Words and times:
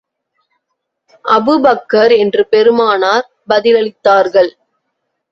Abu Bakr 1.25 2.13
என்று 2.17 2.43
பெருமானார் 2.45 3.27
பதிலளித்தார்கள். 3.49 4.49